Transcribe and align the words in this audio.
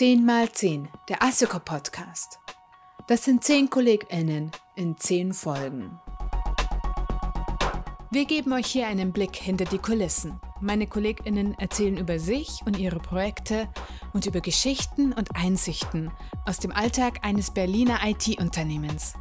10 0.00 0.24
mal 0.24 0.50
10, 0.50 0.88
der 1.10 1.22
Asseco 1.22 1.58
Podcast. 1.58 2.38
Das 3.06 3.22
sind 3.22 3.44
10 3.44 3.68
KollegInnen 3.68 4.50
in 4.74 4.96
10 4.96 5.34
Folgen. 5.34 6.00
Wir 8.10 8.24
geben 8.24 8.54
euch 8.54 8.68
hier 8.68 8.86
einen 8.86 9.12
Blick 9.12 9.36
hinter 9.36 9.66
die 9.66 9.76
Kulissen. 9.76 10.40
Meine 10.62 10.86
KollegInnen 10.86 11.52
erzählen 11.58 11.98
über 11.98 12.18
sich 12.18 12.62
und 12.64 12.78
ihre 12.78 12.98
Projekte 12.98 13.68
und 14.14 14.24
über 14.24 14.40
Geschichten 14.40 15.12
und 15.12 15.36
Einsichten 15.36 16.10
aus 16.46 16.56
dem 16.56 16.72
Alltag 16.72 17.18
eines 17.20 17.50
Berliner 17.50 17.98
IT-Unternehmens. 18.02 19.12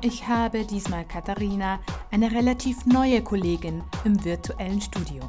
Ich 0.00 0.26
habe 0.26 0.64
diesmal 0.64 1.04
Katharina, 1.04 1.78
eine 2.10 2.32
relativ 2.32 2.84
neue 2.84 3.22
Kollegin, 3.22 3.84
im 4.04 4.24
virtuellen 4.24 4.80
Studio. 4.80 5.22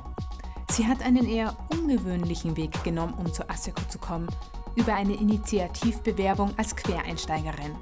Sie 0.77 0.85
hat 0.85 1.01
einen 1.01 1.27
eher 1.27 1.57
ungewöhnlichen 1.71 2.55
Weg 2.55 2.83
genommen, 2.83 3.15
um 3.15 3.33
zu 3.33 3.49
ASECO 3.49 3.81
zu 3.89 3.97
kommen, 3.97 4.27
über 4.75 4.93
eine 4.93 5.15
Initiativbewerbung 5.15 6.53
als 6.55 6.75
Quereinsteigerin. 6.75 7.75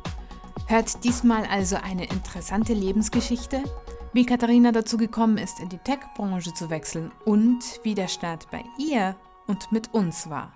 Hört 0.67 1.03
diesmal 1.03 1.43
also 1.47 1.75
eine 1.75 2.05
interessante 2.05 2.71
Lebensgeschichte, 2.73 3.61
wie 4.13 4.25
Katharina 4.25 4.71
dazu 4.71 4.95
gekommen 4.95 5.37
ist, 5.37 5.59
in 5.59 5.67
die 5.67 5.77
Tech-Branche 5.77 6.53
zu 6.53 6.69
wechseln 6.69 7.11
und 7.25 7.81
wie 7.83 7.95
der 7.95 8.07
Start 8.07 8.49
bei 8.49 8.63
ihr 8.79 9.17
und 9.45 9.73
mit 9.73 9.93
uns 9.93 10.29
war. 10.29 10.53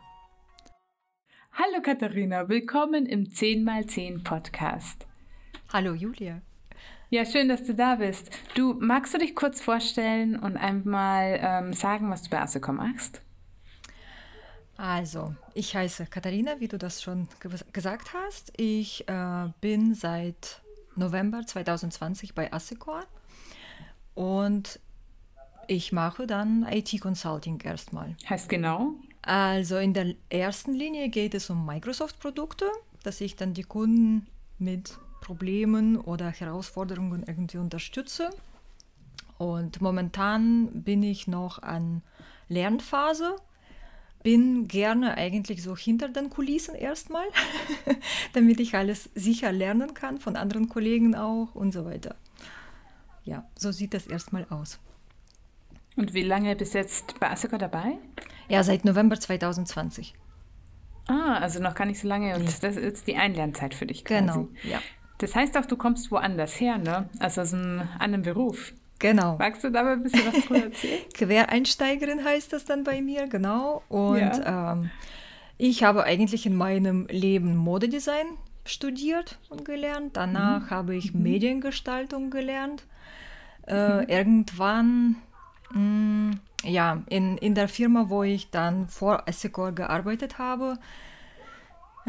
Hallo 1.52 1.81
Katharina, 1.83 2.47
willkommen 2.47 3.05
im 3.05 3.25
10x10 3.25 4.23
Podcast. 4.23 5.05
Hallo 5.73 5.94
Julia. 5.94 6.41
Ja, 7.12 7.26
schön, 7.26 7.49
dass 7.49 7.63
du 7.63 7.73
da 7.73 7.95
bist. 7.95 8.30
Du, 8.54 8.76
magst 8.80 9.16
du 9.16 9.17
dich 9.17 9.36
kurz 9.36 9.62
vorstellen 9.62 10.38
und 10.38 10.58
einmal 10.58 11.40
ähm, 11.41 11.73
sagen, 11.73 12.12
was 12.12 12.22
du 12.22 12.30
bei 12.30 12.40
ASECOM 12.40 12.76
machst? 12.76 13.22
Also, 14.77 15.34
ich 15.55 15.76
heiße 15.76 16.06
Katharina, 16.06 16.59
wie 16.59 16.67
du 16.67 16.78
das 16.78 17.02
schon 17.02 17.28
ge 17.39 17.52
gesagt 17.73 18.14
hast. 18.14 18.53
Ich 18.58 19.09
äh, 19.09 19.48
bin 19.59 19.95
seit 19.95 20.61
November 20.95 21.45
2020 21.45 22.36
bei 22.36 22.53
Assecor 22.53 23.03
und 24.14 24.80
ich 25.67 25.92
mache 25.92 26.28
dann 26.28 26.64
IT-Consulting 26.70 27.59
erstmal. 27.61 28.16
Heißt 28.30 28.50
genau? 28.50 28.94
Also 29.23 29.78
in 29.78 29.94
der 29.94 30.14
ersten 30.30 30.73
Linie 30.73 31.09
geht 31.09 31.33
es 31.33 31.50
um 31.50 31.66
Microsoft-Produkte, 31.66 32.66
dass 33.03 33.20
ich 33.20 33.36
dann 33.36 33.53
die 33.53 33.64
Kunden 33.64 34.28
mit 34.59 34.98
Problemen 35.22 35.98
oder 35.98 36.30
Herausforderungen 36.30 37.23
irgendwie 37.28 37.58
unterstütze. 37.58 38.30
Und 39.38 39.81
momentan 39.81 40.84
bin 40.84 41.02
ich 41.02 41.28
noch 41.28 41.61
an 41.64 42.02
Lernphase, 42.50 43.36
bin 44.22 44.67
gerne 44.67 45.16
eigentlich 45.16 45.64
so 45.64 45.78
hinter 45.78 46.09
den 46.09 46.30
Kulissen 46.30 46.76
erstmal, 46.76 47.26
damit 48.34 48.59
ich 48.59 48.76
alles 48.76 49.09
sicher 49.16 49.52
lernen 49.52 49.94
kann, 49.94 50.20
von 50.20 50.36
anderen 50.36 50.67
Kollegen 50.67 51.16
auch 51.16 51.56
und 51.56 51.72
so 51.72 51.86
weiter. 51.86 52.16
Ja, 53.23 53.45
so 53.58 53.72
sieht 53.72 53.94
das 53.94 54.08
erstmal 54.08 54.45
aus. 54.50 54.80
Und 55.95 56.14
wie 56.14 56.23
lange 56.23 56.56
bist 56.56 56.73
du 56.73 56.80
jetzt 56.80 57.20
bei 57.20 57.30
Asuka 57.30 57.58
dabei? 57.58 57.98
Ja, 58.48 58.64
seit 58.64 58.86
November 58.86 59.20
2020. 59.20 60.16
Ah, 61.08 61.36
also 61.39 61.59
noch 61.59 61.76
gar 61.76 61.86
nicht 61.86 62.00
so 62.00 62.08
lange. 62.08 62.36
Und 62.36 62.45
ja. 62.45 62.52
das 62.61 62.76
ist 62.78 62.83
jetzt 62.83 63.08
die 63.08 63.16
Einlernzeit 63.16 63.73
für 63.73 63.86
dich 63.86 64.06
quasi. 64.06 64.22
Genau, 64.22 64.50
ja. 64.64 64.80
Das 65.20 65.36
heißt 65.36 65.58
auch, 65.58 65.66
du 65.66 65.78
kommst 65.78 66.12
woanders 66.12 66.59
her, 66.59 66.78
ne? 66.78 67.09
Also 67.20 67.42
aus 67.42 67.53
einem 67.53 67.88
anderen 68.00 68.23
Beruf. 68.23 68.73
Genau. 69.00 69.38
Magst 69.38 69.64
du 69.64 69.70
da 69.70 69.84
mal 69.84 69.94
ein 69.94 70.03
bisschen 70.03 70.26
was 70.26 70.45
drüber 70.45 70.64
erzählen? 70.64 71.02
Quereinsteigerin 71.14 72.23
heißt 72.23 72.52
das 72.52 72.66
dann 72.66 72.84
bei 72.84 73.02
mir, 73.02 73.28
genau. 73.28 73.81
Und 73.88 74.20
ja. 74.20 74.73
ähm, 74.73 74.89
ich 75.58 75.84
habe 75.84 76.03
eigentlich 76.03 76.45
in 76.45 76.56
meinem 76.56 77.08
Leben 77.08 77.56
Modedesign 77.56 78.26
studiert 78.66 79.39
und 79.50 79.66
gelernt. 79.66 80.17
Danach 80.17 80.64
mhm. 80.64 80.70
habe 80.70 80.95
ich 80.95 81.14
mhm. 81.14 81.23
Mediengestaltung 81.23 82.30
gelernt. 82.30 82.83
Äh, 83.67 84.02
mhm. 84.02 84.10
Irgendwann, 84.10 85.16
mh, 85.72 85.80
mm, 85.80 86.39
ja, 86.64 87.04
in, 87.10 87.38
in 87.38 87.55
der 87.55 87.67
Firma, 87.67 88.10
wo 88.10 88.23
ich 88.23 88.52
dann 88.52 88.88
vor 88.89 89.23
Essecor 89.27 89.72
gearbeitet 89.72 90.39
habe, 90.39 90.77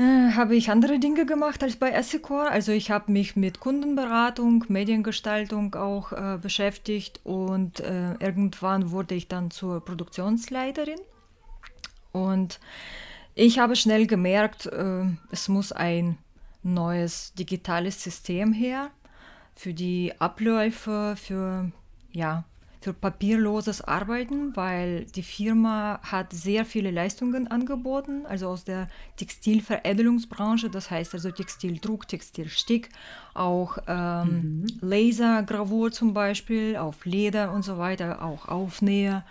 äh, 0.00 0.32
habe 0.32 0.56
ich 0.56 0.70
andere 0.70 0.98
Dinge 0.98 1.26
gemacht 1.26 1.62
als 1.62 1.76
bei 1.76 1.90
Essecor. 1.90 2.48
Also 2.48 2.72
ich 2.72 2.90
habe 2.90 3.12
mich 3.12 3.36
mit 3.36 3.60
Kundenberatung, 3.60 4.64
Mediengestaltung 4.68 5.74
auch 5.74 6.12
äh, 6.12 6.38
beschäftigt 6.40 7.20
und 7.22 7.80
äh, 7.80 8.14
irgendwann 8.14 8.92
wurde 8.92 9.14
ich 9.14 9.28
dann 9.28 9.50
zur 9.50 9.84
Produktionsleiterin. 9.84 11.00
Und 12.12 12.60
ich 13.34 13.58
habe 13.58 13.76
schnell 13.76 14.06
gemerkt, 14.06 14.66
äh, 14.66 15.04
es 15.30 15.48
muss 15.48 15.70
ein 15.70 16.16
neues 16.62 17.34
digitales 17.34 18.02
System 18.02 18.54
her 18.54 18.90
für 19.54 19.74
die 19.74 20.14
Abläufe, 20.18 21.14
für 21.16 21.70
ja, 22.10 22.44
für 22.80 22.94
papierloses 22.94 23.82
Arbeiten, 23.82 24.56
weil 24.56 25.04
die 25.04 25.22
Firma 25.22 26.00
hat 26.02 26.32
sehr 26.32 26.64
viele 26.64 26.90
Leistungen 26.90 27.46
angeboten, 27.46 28.24
also 28.26 28.48
aus 28.48 28.64
der 28.64 28.88
Textilveredelungsbranche, 29.16 30.70
das 30.70 30.90
heißt 30.90 31.12
also 31.12 31.30
Textildruck, 31.30 32.08
Textilstick, 32.08 32.88
auch 33.34 33.78
ähm, 33.86 34.62
mhm. 34.62 34.66
Lasergravur 34.80 35.92
zum 35.92 36.14
Beispiel 36.14 36.76
auf 36.76 37.04
Leder 37.04 37.52
und 37.52 37.62
so 37.62 37.76
weiter, 37.76 38.22
auch 38.22 38.48
Aufnäher 38.48 39.24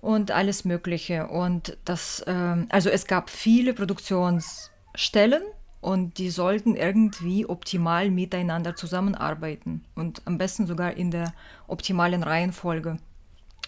und 0.00 0.32
alles 0.32 0.64
Mögliche. 0.64 1.28
Und 1.28 1.76
das, 1.84 2.24
ähm, 2.26 2.66
also 2.70 2.90
es 2.90 3.06
gab 3.06 3.30
viele 3.30 3.72
Produktionsstellen 3.72 5.42
und 5.80 6.18
die 6.18 6.30
sollten 6.30 6.76
irgendwie 6.76 7.46
optimal 7.46 8.10
miteinander 8.10 8.76
zusammenarbeiten 8.76 9.84
und 9.94 10.22
am 10.26 10.38
besten 10.38 10.66
sogar 10.66 10.96
in 10.96 11.10
der 11.10 11.32
optimalen 11.66 12.22
Reihenfolge. 12.22 12.98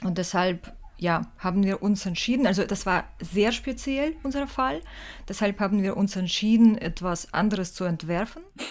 Und 0.02 0.18
deshalb 0.18 0.74
ja, 0.98 1.22
haben 1.38 1.64
wir 1.64 1.82
uns 1.82 2.06
entschieden, 2.06 2.46
also 2.46 2.64
das 2.64 2.86
war 2.86 3.04
sehr 3.20 3.50
speziell 3.50 4.14
unser 4.22 4.46
Fall, 4.46 4.80
deshalb 5.28 5.58
haben 5.58 5.82
wir 5.82 5.96
uns 5.96 6.14
entschieden, 6.14 6.78
etwas 6.78 7.32
anderes 7.34 7.74
zu 7.74 7.84
entwerfen. 7.84 8.42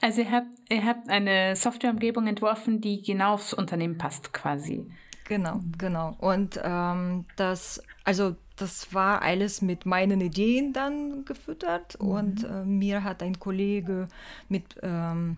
Also 0.00 0.22
ihr 0.22 0.30
habt, 0.30 0.46
ihr 0.70 0.84
habt 0.86 1.10
eine 1.10 1.56
Softwareumgebung 1.56 2.26
entworfen, 2.26 2.80
die 2.80 3.02
genau 3.02 3.34
aufs 3.34 3.52
Unternehmen 3.52 3.98
passt 3.98 4.32
quasi. 4.32 4.86
Genau, 5.24 5.60
genau. 5.76 6.16
Und 6.20 6.58
ähm, 6.62 7.26
das, 7.36 7.82
also 8.04 8.36
das 8.58 8.92
war 8.92 9.22
alles 9.22 9.62
mit 9.62 9.86
meinen 9.86 10.20
Ideen 10.20 10.72
dann 10.72 11.24
gefüttert 11.24 12.00
mhm. 12.00 12.08
und 12.08 12.44
äh, 12.44 12.64
mir 12.64 13.04
hat 13.04 13.22
ein 13.22 13.38
Kollege 13.38 14.08
mit 14.48 14.76
ähm, 14.82 15.36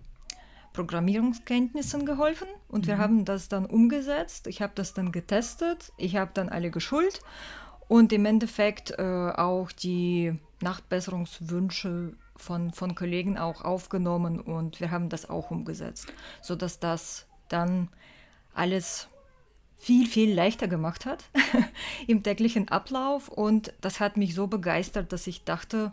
Programmierungskenntnissen 0.72 2.06
geholfen 2.06 2.48
und 2.68 2.84
mhm. 2.84 2.88
wir 2.88 2.98
haben 2.98 3.24
das 3.24 3.48
dann 3.48 3.66
umgesetzt. 3.66 4.46
Ich 4.46 4.62
habe 4.62 4.72
das 4.74 4.94
dann 4.94 5.12
getestet, 5.12 5.92
ich 5.96 6.16
habe 6.16 6.30
dann 6.34 6.48
alle 6.48 6.70
geschult 6.70 7.20
und 7.88 8.12
im 8.12 8.24
Endeffekt 8.24 8.92
äh, 8.98 9.02
auch 9.02 9.72
die 9.72 10.34
Nachbesserungswünsche 10.60 12.14
von, 12.36 12.72
von 12.72 12.94
Kollegen 12.94 13.38
auch 13.38 13.62
aufgenommen 13.62 14.40
und 14.40 14.80
wir 14.80 14.90
haben 14.90 15.08
das 15.08 15.28
auch 15.28 15.50
umgesetzt, 15.50 16.12
sodass 16.40 16.78
das 16.78 17.26
dann 17.48 17.88
alles 18.54 19.08
viel, 19.80 20.06
viel 20.06 20.32
leichter 20.32 20.68
gemacht 20.68 21.06
hat 21.06 21.24
im 22.06 22.22
täglichen 22.22 22.68
Ablauf. 22.68 23.28
Und 23.28 23.72
das 23.80 23.98
hat 23.98 24.16
mich 24.16 24.34
so 24.34 24.46
begeistert, 24.46 25.12
dass 25.12 25.26
ich 25.26 25.44
dachte, 25.44 25.92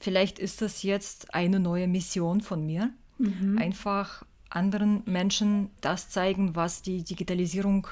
vielleicht 0.00 0.38
ist 0.38 0.62
das 0.62 0.82
jetzt 0.82 1.34
eine 1.34 1.60
neue 1.60 1.86
Mission 1.86 2.40
von 2.40 2.64
mir. 2.64 2.90
Mhm. 3.18 3.58
Einfach 3.58 4.24
anderen 4.48 5.02
Menschen 5.04 5.70
das 5.82 6.08
zeigen, 6.08 6.56
was 6.56 6.80
die 6.80 7.04
Digitalisierung 7.04 7.86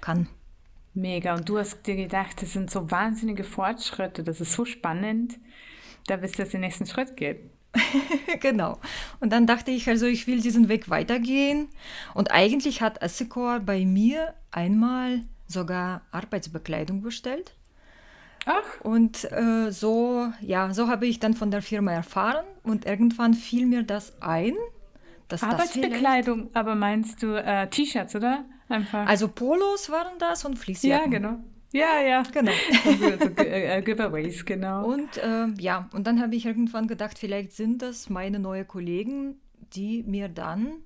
kann. 0.00 0.28
Mega. 0.94 1.36
Und 1.36 1.48
du 1.48 1.58
hast 1.58 1.86
dir 1.86 1.94
gedacht, 1.94 2.42
das 2.42 2.52
sind 2.52 2.70
so 2.70 2.90
wahnsinnige 2.90 3.44
Fortschritte, 3.44 4.24
das 4.24 4.40
ist 4.40 4.52
so 4.52 4.64
spannend. 4.64 5.38
Da 6.08 6.20
wirst 6.20 6.38
du 6.38 6.42
jetzt 6.42 6.52
den 6.52 6.62
nächsten 6.62 6.86
Schritt 6.86 7.16
gehen. 7.16 7.50
genau. 8.40 8.78
Und 9.20 9.32
dann 9.32 9.46
dachte 9.46 9.70
ich, 9.70 9.88
also 9.88 10.06
ich 10.06 10.26
will 10.26 10.40
diesen 10.40 10.68
Weg 10.68 10.90
weitergehen. 10.90 11.68
Und 12.14 12.32
eigentlich 12.32 12.82
hat 12.82 13.02
Assecor 13.02 13.60
bei 13.60 13.84
mir 13.84 14.34
einmal 14.50 15.22
sogar 15.48 16.02
Arbeitsbekleidung 16.10 17.02
bestellt. 17.02 17.54
Ach. 18.44 18.80
Und 18.82 19.30
äh, 19.32 19.70
so, 19.70 20.32
ja, 20.40 20.74
so 20.74 20.88
habe 20.88 21.06
ich 21.06 21.20
dann 21.20 21.34
von 21.34 21.50
der 21.50 21.62
Firma 21.62 21.92
erfahren 21.92 22.44
und 22.64 22.86
irgendwann 22.86 23.34
fiel 23.34 23.66
mir 23.66 23.82
das 23.84 24.20
ein. 24.20 24.54
Dass 25.28 25.42
Arbeitsbekleidung, 25.42 26.48
das 26.48 26.56
aber 26.56 26.74
meinst 26.74 27.22
du 27.22 27.34
äh, 27.34 27.68
T-Shirts, 27.68 28.16
oder? 28.16 28.44
Einfach. 28.68 29.06
Also 29.06 29.28
Polos 29.28 29.90
waren 29.90 30.18
das 30.18 30.44
und 30.44 30.58
Fließjacken. 30.58 31.12
Ja, 31.12 31.18
genau. 31.18 31.38
Ja, 31.72 32.00
ja, 32.00 32.22
genau. 32.22 32.52
Also, 32.84 33.04
also 33.06 33.42
äh, 33.42 33.82
Giveaways, 33.82 34.44
genau. 34.44 34.86
Und 34.86 35.16
äh, 35.18 35.46
ja, 35.58 35.88
und 35.92 36.06
dann 36.06 36.20
habe 36.20 36.34
ich 36.34 36.46
irgendwann 36.46 36.86
gedacht, 36.86 37.18
vielleicht 37.18 37.52
sind 37.52 37.82
das 37.82 38.10
meine 38.10 38.38
neuen 38.38 38.68
Kollegen, 38.68 39.40
die 39.74 40.02
mir 40.02 40.28
dann 40.28 40.82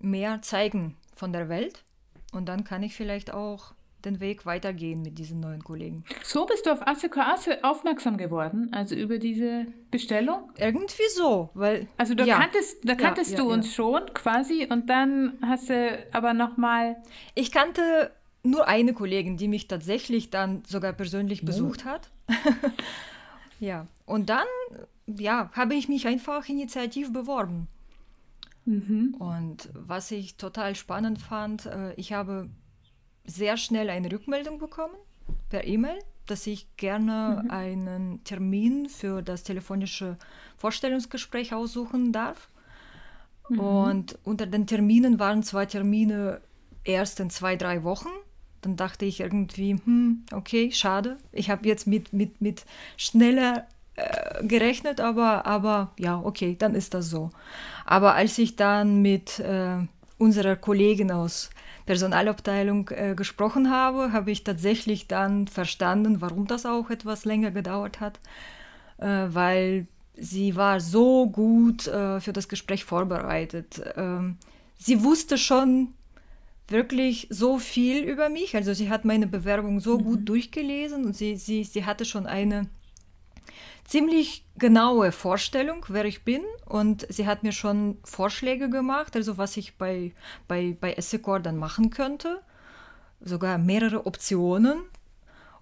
mehr 0.00 0.42
zeigen 0.42 0.96
von 1.14 1.32
der 1.32 1.48
Welt. 1.48 1.84
Und 2.32 2.46
dann 2.46 2.64
kann 2.64 2.82
ich 2.82 2.94
vielleicht 2.94 3.32
auch 3.32 3.74
den 4.04 4.20
Weg 4.20 4.44
weitergehen 4.44 5.02
mit 5.02 5.18
diesen 5.18 5.40
neuen 5.40 5.64
Kollegen. 5.64 6.04
So 6.22 6.46
bist 6.46 6.66
du 6.66 6.72
auf 6.72 6.86
Asseco 6.86 7.20
aufmerksam 7.62 8.16
geworden, 8.16 8.70
also 8.72 8.94
über 8.94 9.18
diese 9.18 9.66
Bestellung? 9.90 10.50
Irgendwie 10.58 11.08
so, 11.14 11.50
weil. 11.54 11.88
Also 11.96 12.14
da 12.14 12.24
ja. 12.24 12.38
kanntest, 12.38 12.76
da 12.84 12.94
kanntest 12.94 13.32
ja, 13.32 13.38
du 13.38 13.48
ja, 13.48 13.54
uns 13.54 13.74
schon 13.74 14.02
quasi 14.12 14.66
und 14.70 14.90
dann 14.90 15.38
hast 15.42 15.70
du 15.70 16.06
aber 16.12 16.34
nochmal. 16.34 16.96
Ich 17.34 17.50
kannte 17.50 18.10
nur 18.44 18.68
eine 18.68 18.92
Kollegin, 18.92 19.36
die 19.36 19.48
mich 19.48 19.66
tatsächlich 19.66 20.30
dann 20.30 20.62
sogar 20.66 20.92
persönlich 20.92 21.42
oh. 21.42 21.46
besucht 21.46 21.84
hat. 21.84 22.10
ja, 23.60 23.86
und 24.06 24.28
dann 24.28 24.46
ja, 25.06 25.50
habe 25.52 25.74
ich 25.74 25.88
mich 25.88 26.06
einfach 26.06 26.48
initiativ 26.48 27.12
beworben. 27.12 27.68
Mhm. 28.66 29.14
Und 29.18 29.68
was 29.74 30.10
ich 30.10 30.36
total 30.36 30.74
spannend 30.74 31.20
fand, 31.20 31.66
äh, 31.66 31.94
ich 31.94 32.12
habe 32.12 32.48
sehr 33.24 33.56
schnell 33.56 33.90
eine 33.90 34.10
Rückmeldung 34.10 34.58
bekommen 34.58 34.94
per 35.48 35.66
E-Mail, 35.66 35.98
dass 36.26 36.46
ich 36.46 36.76
gerne 36.76 37.42
mhm. 37.42 37.50
einen 37.50 38.24
Termin 38.24 38.88
für 38.88 39.22
das 39.22 39.42
telefonische 39.42 40.16
Vorstellungsgespräch 40.56 41.54
aussuchen 41.54 42.12
darf. 42.12 42.48
Mhm. 43.48 43.60
Und 43.60 44.18
unter 44.24 44.46
den 44.46 44.66
Terminen 44.66 45.18
waren 45.18 45.42
zwei 45.42 45.66
Termine 45.66 46.40
erst 46.84 47.20
in 47.20 47.30
zwei, 47.30 47.56
drei 47.56 47.82
Wochen. 47.84 48.08
Dann 48.64 48.76
dachte 48.76 49.04
ich 49.04 49.20
irgendwie, 49.20 49.72
hm, 49.84 50.24
okay, 50.32 50.70
schade. 50.72 51.18
Ich 51.32 51.50
habe 51.50 51.68
jetzt 51.68 51.86
mit, 51.86 52.12
mit, 52.12 52.40
mit 52.40 52.64
schneller 52.96 53.66
äh, 53.96 54.44
gerechnet, 54.46 55.00
aber, 55.00 55.44
aber 55.46 55.92
ja, 55.98 56.18
okay, 56.18 56.56
dann 56.58 56.74
ist 56.74 56.94
das 56.94 57.10
so. 57.10 57.30
Aber 57.84 58.14
als 58.14 58.38
ich 58.38 58.56
dann 58.56 59.02
mit 59.02 59.38
äh, 59.40 59.76
unserer 60.18 60.56
Kollegin 60.56 61.12
aus 61.12 61.50
Personalabteilung 61.84 62.88
äh, 62.88 63.14
gesprochen 63.14 63.70
habe, 63.70 64.12
habe 64.12 64.30
ich 64.30 64.44
tatsächlich 64.44 65.08
dann 65.08 65.46
verstanden, 65.46 66.22
warum 66.22 66.46
das 66.46 66.64
auch 66.64 66.88
etwas 66.88 67.26
länger 67.26 67.50
gedauert 67.50 68.00
hat, 68.00 68.18
äh, 68.96 69.26
weil 69.28 69.86
sie 70.16 70.56
war 70.56 70.80
so 70.80 71.28
gut 71.28 71.86
äh, 71.86 72.20
für 72.20 72.32
das 72.32 72.48
Gespräch 72.48 72.84
vorbereitet. 72.84 73.82
Ähm, 73.96 74.38
sie 74.76 75.04
wusste 75.04 75.36
schon 75.36 75.88
wirklich 76.68 77.26
so 77.30 77.58
viel 77.58 78.02
über 78.02 78.28
mich, 78.28 78.56
also 78.56 78.72
sie 78.72 78.90
hat 78.90 79.04
meine 79.04 79.26
Bewerbung 79.26 79.80
so 79.80 79.98
mhm. 79.98 80.04
gut 80.04 80.28
durchgelesen 80.28 81.04
und 81.04 81.16
sie, 81.16 81.36
sie, 81.36 81.64
sie 81.64 81.84
hatte 81.84 82.04
schon 82.04 82.26
eine 82.26 82.68
ziemlich 83.84 84.44
genaue 84.56 85.12
Vorstellung, 85.12 85.84
wer 85.88 86.04
ich 86.04 86.24
bin. 86.24 86.42
Und 86.64 87.06
sie 87.10 87.26
hat 87.26 87.42
mir 87.42 87.52
schon 87.52 87.98
Vorschläge 88.04 88.70
gemacht, 88.70 89.14
also 89.16 89.38
was 89.38 89.56
ich 89.56 89.76
bei, 89.76 90.12
bei, 90.48 90.76
bei 90.80 90.94
Essecor 90.94 91.40
dann 91.40 91.56
machen 91.56 91.90
könnte. 91.90 92.40
Sogar 93.20 93.58
mehrere 93.58 94.06
Optionen. 94.06 94.82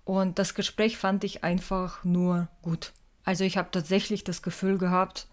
Und 0.04 0.38
das 0.38 0.54
Gespräch 0.54 0.96
fand 0.96 1.24
ich 1.24 1.44
einfach 1.44 2.02
nur 2.04 2.48
gut. 2.62 2.92
Also 3.24 3.44
ich 3.44 3.56
habe 3.56 3.70
tatsächlich 3.70 4.24
das 4.24 4.42
Gefühl 4.42 4.78
gehabt, 4.78 5.28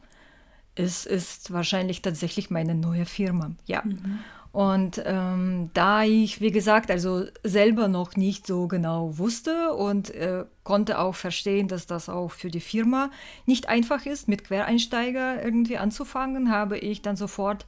es 0.76 1.06
ist 1.06 1.52
wahrscheinlich 1.52 2.02
tatsächlich 2.02 2.50
meine 2.50 2.76
neue 2.76 3.06
Firma. 3.06 3.52
Ja. 3.66 3.82
Mhm. 3.84 4.20
Und 4.52 5.02
ähm, 5.06 5.70
da 5.76 6.04
ich, 6.04 6.42
wie 6.42 6.52
gesagt, 6.52 6.90
also 6.90 7.26
selber 7.44 7.88
noch 7.88 8.16
nicht 8.16 8.48
so 8.48 8.68
genau 8.68 9.18
wusste 9.20 9.74
und 9.74 10.10
äh, 10.10 10.46
konnte 10.64 11.00
auch 11.00 11.14
verstehen, 11.14 11.68
dass 11.68 11.86
das 11.86 12.10
auch 12.10 12.32
für 12.32 12.50
die 12.50 12.60
Firma 12.60 13.12
nicht 13.46 13.70
einfach 13.70 14.08
ist, 14.08 14.28
mit 14.28 14.44
Quereinsteiger 14.46 15.44
irgendwie 15.44 15.78
anzufangen, 15.78 16.52
habe 16.52 16.80
ich 16.80 17.04
dann 17.04 17.16
sofort 17.16 17.68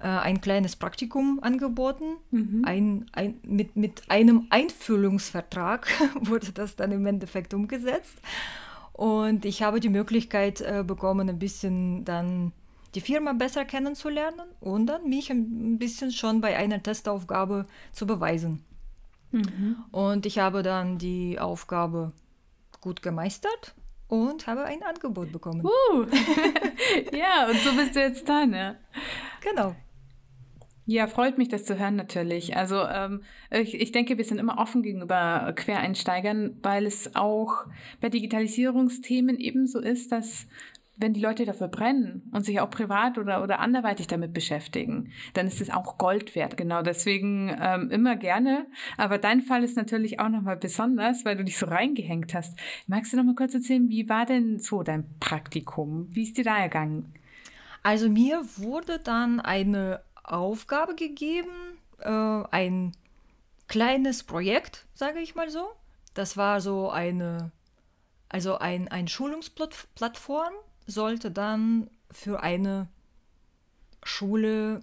äh, 0.00 0.06
ein 0.06 0.40
kleines 0.40 0.74
Praktikum 0.74 1.38
angeboten. 1.42 2.16
Mhm. 2.30 2.62
Ein, 2.64 3.06
ein, 3.12 3.34
mit, 3.42 3.76
mit 3.76 4.02
einem 4.08 4.46
Einfühlungsvertrag 4.48 5.86
wurde 6.20 6.52
das 6.52 6.76
dann 6.76 6.92
im 6.92 7.04
Endeffekt 7.04 7.52
umgesetzt. 7.52 8.16
Und 8.94 9.44
ich 9.44 9.62
habe 9.62 9.80
die 9.80 9.90
Möglichkeit 9.90 10.62
äh, 10.62 10.82
bekommen, 10.86 11.28
ein 11.28 11.38
bisschen 11.38 12.04
dann 12.04 12.52
die 12.94 13.00
Firma 13.00 13.32
besser 13.32 13.64
kennenzulernen 13.64 14.48
und 14.60 14.86
dann 14.86 15.08
mich 15.08 15.30
ein 15.30 15.78
bisschen 15.78 16.12
schon 16.12 16.40
bei 16.40 16.56
einer 16.56 16.82
Testaufgabe 16.82 17.66
zu 17.92 18.06
beweisen. 18.06 18.64
Mhm. 19.30 19.76
Und 19.90 20.26
ich 20.26 20.38
habe 20.38 20.62
dann 20.62 20.98
die 20.98 21.38
Aufgabe 21.38 22.12
gut 22.80 23.02
gemeistert 23.02 23.74
und 24.08 24.46
habe 24.46 24.64
ein 24.64 24.82
Angebot 24.82 25.32
bekommen. 25.32 25.64
Uh. 25.64 26.02
ja, 27.16 27.48
und 27.48 27.56
so 27.60 27.74
bist 27.74 27.96
du 27.96 28.00
jetzt 28.00 28.28
da, 28.28 28.44
ne? 28.44 28.78
Genau. 29.40 29.74
Ja, 30.84 31.06
freut 31.06 31.38
mich, 31.38 31.48
das 31.48 31.64
zu 31.64 31.78
hören 31.78 31.94
natürlich. 31.94 32.56
Also 32.56 32.82
ähm, 32.82 33.22
ich, 33.50 33.80
ich 33.80 33.92
denke, 33.92 34.18
wir 34.18 34.24
sind 34.24 34.38
immer 34.38 34.58
offen 34.58 34.82
gegenüber 34.82 35.52
Quereinsteigern, 35.54 36.58
weil 36.60 36.86
es 36.86 37.14
auch 37.14 37.66
bei 38.00 38.08
Digitalisierungsthemen 38.08 39.38
ebenso 39.38 39.78
ist, 39.78 40.10
dass 40.10 40.48
wenn 41.02 41.12
die 41.12 41.20
Leute 41.20 41.44
dafür 41.44 41.68
brennen 41.68 42.30
und 42.32 42.46
sich 42.46 42.60
auch 42.60 42.70
privat 42.70 43.18
oder, 43.18 43.42
oder 43.42 43.58
anderweitig 43.60 44.06
damit 44.06 44.32
beschäftigen, 44.32 45.12
dann 45.34 45.46
ist 45.46 45.60
es 45.60 45.68
auch 45.68 45.98
Gold 45.98 46.34
wert. 46.34 46.56
Genau 46.56 46.80
deswegen 46.80 47.54
ähm, 47.60 47.90
immer 47.90 48.16
gerne. 48.16 48.66
Aber 48.96 49.18
dein 49.18 49.42
Fall 49.42 49.64
ist 49.64 49.76
natürlich 49.76 50.20
auch 50.20 50.28
nochmal 50.28 50.56
besonders, 50.56 51.24
weil 51.24 51.36
du 51.36 51.44
dich 51.44 51.58
so 51.58 51.66
reingehängt 51.66 52.32
hast. 52.32 52.58
Magst 52.86 53.12
du 53.12 53.16
noch 53.16 53.24
mal 53.24 53.34
kurz 53.34 53.52
erzählen, 53.52 53.90
wie 53.90 54.08
war 54.08 54.24
denn 54.24 54.58
so 54.60 54.82
dein 54.82 55.04
Praktikum? 55.18 56.08
Wie 56.12 56.22
ist 56.22 56.38
dir 56.38 56.44
da 56.44 56.56
ergangen? 56.56 57.12
Also 57.82 58.08
mir 58.08 58.42
wurde 58.56 59.00
dann 59.00 59.40
eine 59.40 60.00
Aufgabe 60.22 60.94
gegeben, 60.94 61.50
äh, 61.98 62.08
ein 62.08 62.92
kleines 63.66 64.22
Projekt, 64.22 64.86
sage 64.94 65.18
ich 65.18 65.34
mal 65.34 65.50
so. 65.50 65.68
Das 66.14 66.36
war 66.36 66.60
so 66.60 66.90
eine, 66.90 67.50
also 68.28 68.58
ein, 68.58 68.86
ein 68.86 69.08
Schulungsplattform 69.08 70.52
sollte 70.86 71.30
dann 71.30 71.90
für 72.10 72.42
eine 72.42 72.88
Schule 74.02 74.82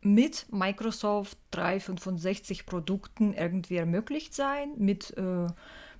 mit 0.00 0.46
Microsoft 0.50 1.38
365 1.50 2.66
Produkten 2.66 3.34
irgendwie 3.34 3.76
ermöglicht 3.76 4.34
sein, 4.34 4.72
mit 4.76 5.16
äh, 5.16 5.46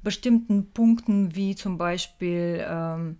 bestimmten 0.02 0.70
Punkten 0.70 1.34
wie 1.34 1.56
zum 1.56 1.78
Beispiel, 1.78 2.64
ähm, 2.66 3.18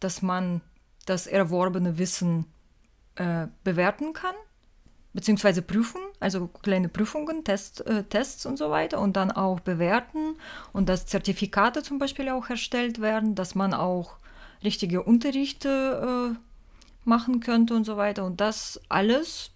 dass 0.00 0.22
man 0.22 0.60
das 1.06 1.26
erworbene 1.26 1.98
Wissen 1.98 2.46
äh, 3.16 3.46
bewerten 3.62 4.12
kann, 4.12 4.34
beziehungsweise 5.12 5.62
prüfen, 5.62 6.00
also 6.18 6.48
kleine 6.48 6.88
Prüfungen, 6.88 7.44
Test, 7.44 7.86
äh, 7.86 8.02
Tests 8.04 8.46
und 8.46 8.56
so 8.56 8.70
weiter 8.70 9.00
und 9.00 9.16
dann 9.16 9.30
auch 9.30 9.60
bewerten 9.60 10.36
und 10.72 10.88
dass 10.88 11.06
Zertifikate 11.06 11.82
zum 11.82 11.98
Beispiel 11.98 12.28
auch 12.30 12.50
erstellt 12.50 13.00
werden, 13.00 13.36
dass 13.36 13.54
man 13.54 13.72
auch 13.72 14.16
richtige 14.64 15.02
Unterrichte 15.02 16.34
äh, 16.34 17.08
machen 17.08 17.40
könnte 17.40 17.74
und 17.74 17.84
so 17.84 17.96
weiter. 17.96 18.24
Und 18.24 18.40
das 18.40 18.80
alles, 18.88 19.52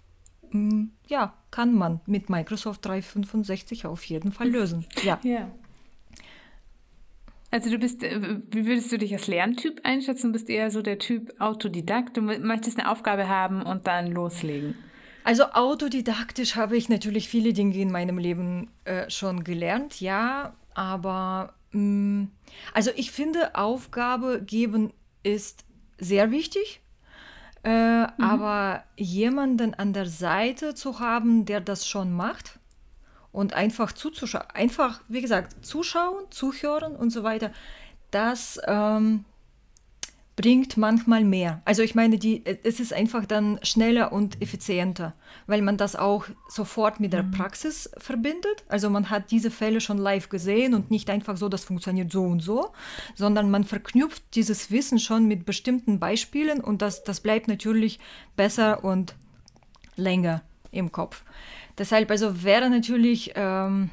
mh, 0.51 0.75
mm, 0.75 0.91
ja, 1.09 1.35
kann 1.51 1.75
man 1.75 2.01
mit 2.07 2.29
Microsoft 2.29 2.85
365 2.85 3.87
auf 3.87 4.05
jeden 4.05 4.33
Fall 4.33 4.49
lösen. 4.49 4.87
Ja. 5.03 5.19
ja. 5.23 5.51
Also 7.51 7.71
du 7.71 7.79
bist, 7.79 8.03
äh, 8.03 8.21
wie 8.51 8.67
würdest 8.67 8.93
du 8.93 8.99
dich 8.99 9.13
als 9.15 9.27
Lerntyp 9.27 9.81
einschätzen? 9.85 10.29
Du 10.29 10.33
bist 10.35 10.51
eher 10.51 10.71
so 10.71 10.83
der 10.83 10.99
Typ 10.99 11.41
Autodidakt. 11.41 12.17
Du 12.17 12.21
möchtest 12.21 12.79
eine 12.79 12.91
Aufgabe 12.91 13.29
haben 13.29 13.63
und 13.63 13.87
dann 13.87 14.13
loslegen. 14.13 14.75
Also 15.25 15.45
autodidaktisch 15.53 16.57
habe 16.57 16.77
ich 16.77 16.89
natürlich 16.89 17.29
viele 17.29 17.53
Dinge 17.53 17.77
in 17.77 17.91
meinem 17.91 18.19
Leben 18.19 18.71
äh, 18.85 19.11
schon 19.11 19.45
gelernt, 19.45 20.01
ja, 20.01 20.55
aber 20.75 21.55
also 21.73 22.91
ich 22.97 23.11
finde, 23.11 23.55
Aufgabe 23.55 24.43
geben 24.43 24.93
ist 25.23 25.65
sehr 25.99 26.31
wichtig. 26.31 26.81
Äh, 27.65 28.03
mhm. 28.03 28.09
Aber 28.19 28.85
jemanden 28.97 29.75
an 29.75 29.93
der 29.93 30.07
Seite 30.07 30.75
zu 30.75 31.01
haben, 31.01 31.45
der 31.45 31.61
das 31.61 31.87
schon 31.87 32.13
macht 32.13 32.59
und 33.33 33.53
einfach 33.53 33.93
zuzuschauen, 33.93 34.47
einfach, 34.55 35.01
wie 35.09 35.21
gesagt, 35.21 35.67
zuschauen, 35.67 36.25
zuhören 36.31 36.95
und 36.95 37.11
so 37.11 37.25
weiter, 37.25 37.53
das 38.11 38.61
ähm, 38.67 39.25
bringt 40.39 40.77
manchmal 40.77 41.25
mehr. 41.25 41.63
Also 41.65 41.83
ich 41.83 41.97
meine, 41.97 42.17
die, 42.17 42.45
es 42.47 42.79
ist 42.79 42.93
einfach 42.93 43.27
dann 43.27 43.59
schneller 43.65 44.13
und 44.13 44.41
effizienter, 44.41 45.15
weil 45.49 45.63
man 45.63 45.77
das 45.77 45.97
auch 45.97 46.27
sofort 46.49 47.01
mit 47.01 47.13
der 47.13 47.25
mhm. 47.25 47.33
Praxis 47.33 47.91
verbindet. 47.99 48.63
Also 48.69 48.89
man 48.89 49.11
hat 49.11 49.33
diese 49.33 49.51
Fälle 49.51 49.81
schon 49.81 49.99
live 49.99 50.29
gesehen 50.29 50.75
und 50.75 50.93
nicht 50.93 51.11
einfach 51.11 51.37
so, 51.37 51.49
das 51.49 51.65
funktioniert 51.65 52.13
so 52.13 52.23
und 52.23 52.39
so, 52.39 52.71
sondern 53.17 53.51
man 53.51 53.65
verknüpft 53.65 54.23
dieses 54.37 54.71
Wissen 54.71 55.01
schon 55.01 55.27
mit 55.27 55.45
bestimmten 55.45 55.99
Beispielen 55.99 56.61
und 56.61 56.83
das, 56.83 57.03
das 57.03 57.19
bleibt 57.19 57.49
natürlich 57.49 57.99
besser 58.37 58.85
und 58.85 59.17
länger 59.97 60.43
im 60.71 60.93
Kopf. 60.93 61.25
Deshalb 61.79 62.13
also 62.13 62.45
wäre 62.45 62.71
natürlich 62.71 63.33
ähm, 63.35 63.91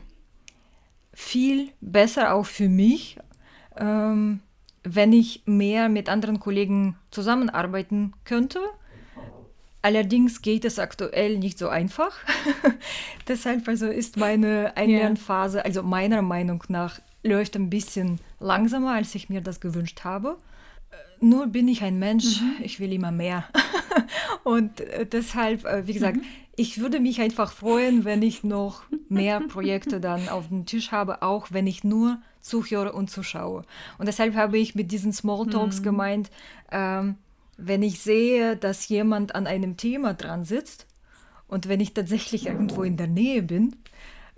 viel 1.12 1.72
besser 1.82 2.36
auch 2.36 2.46
für 2.46 2.70
mich, 2.70 3.18
ähm, 3.78 4.42
wenn 4.86 5.12
ich 5.12 5.42
mehr 5.46 5.89
mit 5.89 6.10
anderen 6.10 6.39
Kollegen 6.39 6.96
zusammenarbeiten 7.12 8.13
könnte. 8.24 8.60
Allerdings 9.82 10.42
geht 10.42 10.65
es 10.65 10.80
aktuell 10.80 11.38
nicht 11.38 11.58
so 11.58 11.70
einfach. 11.70 12.18
Deshalb 13.27 13.68
also 13.68 13.88
ist 13.88 14.18
meine 14.18 14.77
Einlernphase, 14.77 15.65
also 15.65 15.84
meiner 15.84 16.22
Meinung 16.22 16.63
nach, 16.70 17.00
läuft 17.24 17.56
ein 17.56 17.70
bisschen 17.70 18.20
langsamer, 18.39 18.94
als 18.94 19.13
ich 19.15 19.30
mir 19.30 19.42
das 19.42 19.60
gewünscht 19.60 20.04
habe. 20.04 20.38
Äh, 20.92 21.25
nur 21.25 21.48
bin 21.48 21.68
ich 21.68 21.84
ein 21.84 22.00
Mensch, 22.00 22.42
mhm. 22.42 22.63
ich 22.63 22.80
will 22.80 22.94
immer 22.94 23.12
mehr. 23.12 23.46
Und 24.44 24.82
äh, 24.82 25.06
deshalb, 25.06 25.65
äh, 25.65 25.88
wie 25.88 25.94
gesagt, 25.94 26.18
mhm. 26.18 26.24
ich 26.56 26.80
würde 26.80 27.00
mich 27.00 27.22
einfach 27.22 27.51
freuen, 27.51 28.06
wenn 28.06 28.22
ich 28.22 28.44
noch 28.44 28.84
mehr 29.10 29.39
Projekte 29.42 30.00
dann 30.00 30.30
auf 30.30 30.48
dem 30.48 30.65
Tisch 30.65 30.92
habe, 30.92 31.22
auch 31.22 31.48
wenn 31.51 31.68
ich 31.68 31.84
nur 31.84 32.20
zuhöre 32.46 32.94
und 32.94 33.10
zuschaue. 33.10 33.64
Und 33.98 34.08
deshalb 34.08 34.36
habe 34.36 34.58
ich 34.58 34.75
mit 34.75 34.92
diesen 34.92 35.12
Smalltalks 35.12 35.80
mhm. 35.80 35.84
gemeint, 35.84 36.32
ähm, 36.72 37.16
wenn 37.58 37.84
ich 37.84 38.02
sehe, 38.02 38.56
dass 38.56 38.88
jemand 38.88 39.34
an 39.34 39.48
einem 39.48 39.78
Thema 39.78 40.14
dran 40.14 40.44
sitzt 40.44 40.86
und 41.48 41.68
wenn 41.68 41.80
ich 41.80 41.94
tatsächlich 41.94 42.48
irgendwo 42.48 42.84
in 42.84 42.98
der 42.98 43.08
Nähe 43.08 43.42
bin, 43.42 43.75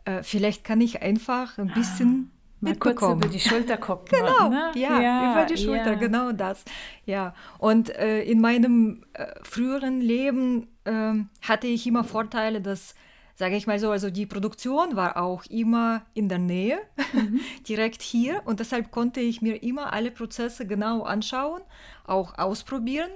äh, 0.05 0.23
vielleicht 0.23 0.63
kann 0.63 0.81
ich 0.81 1.01
einfach 1.01 1.57
ein 1.57 1.73
bisschen 1.73 2.31
ah, 2.63 2.71
kurz 2.79 3.01
über 3.01 3.27
die 3.27 3.39
Schulter 3.39 3.77
gucken. 3.77 4.07
genau, 4.19 4.49
ne? 4.49 4.71
ja, 4.75 5.01
ja, 5.01 5.31
über 5.31 5.45
die 5.45 5.57
Schulter, 5.57 5.93
ja. 5.93 5.95
genau 5.95 6.31
das. 6.31 6.63
Ja, 7.05 7.33
und 7.57 7.89
äh, 7.89 8.23
in 8.23 8.39
meinem 8.39 9.03
äh, 9.13 9.27
früheren 9.43 9.99
Leben 9.99 10.67
ähm, 10.85 11.29
hatte 11.41 11.67
ich 11.67 11.87
immer 11.87 12.03
Vorteile, 12.03 12.61
dass 12.61 12.95
sage 13.37 13.55
ich 13.55 13.67
mal 13.67 13.77
so, 13.77 13.91
also 13.91 14.09
die 14.09 14.25
Produktion 14.25 14.95
war 14.95 15.15
auch 15.17 15.45
immer 15.45 16.01
in 16.15 16.27
der 16.27 16.39
Nähe, 16.39 16.79
mhm. 17.13 17.39
direkt 17.69 18.01
hier 18.01 18.41
und 18.45 18.59
deshalb 18.59 18.89
konnte 18.89 19.19
ich 19.19 19.43
mir 19.43 19.61
immer 19.61 19.93
alle 19.93 20.09
Prozesse 20.09 20.65
genau 20.65 21.03
anschauen, 21.03 21.61
auch 22.03 22.39
ausprobieren 22.39 23.11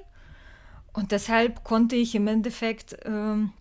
und 0.94 1.12
deshalb 1.12 1.64
konnte 1.64 1.96
ich 1.96 2.14
im 2.14 2.28
Endeffekt 2.28 2.98
ähm, 3.04 3.52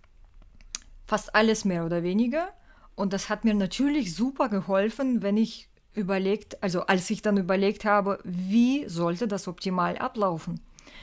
fast 1.07 1.35
alles 1.35 1.64
mehr 1.64 1.87
oder 1.87 2.02
weniger 2.02 2.49
und 2.95 3.14
das 3.14 3.31
hat 3.31 3.47
mir 3.47 3.55
natürlich 3.55 4.14
super 4.14 4.50
geholfen, 4.50 5.23
wenn 5.23 5.38
ich 5.38 5.71
überlegt, 5.95 6.62
also 6.62 6.83
als 6.83 7.09
ich 7.09 7.23
dann 7.23 7.38
überlegt 7.38 7.87
habe, 7.87 8.19
wie 8.23 8.87
sollte 8.87 9.26
das 9.26 9.49
optimal 9.49 9.97
ablaufen. 9.97 10.61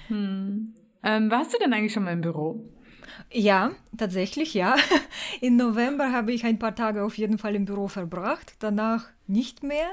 Hm. 0.07 0.75
Ähm, 1.01 1.31
warst 1.31 1.51
du 1.51 1.57
denn 1.57 1.73
eigentlich 1.73 1.93
schon 1.93 2.03
mal 2.03 2.13
im 2.13 2.21
Büro? 2.21 2.63
Ja, 3.31 3.71
tatsächlich, 3.97 4.53
ja. 4.53 4.75
In 5.41 5.55
November 5.57 6.11
habe 6.11 6.31
ich 6.31 6.45
ein 6.45 6.59
paar 6.59 6.75
Tage 6.75 7.03
auf 7.03 7.17
jeden 7.17 7.37
Fall 7.37 7.55
im 7.55 7.65
Büro 7.65 7.87
verbracht, 7.87 8.55
danach 8.59 9.05
nicht 9.27 9.63
mehr. 9.63 9.89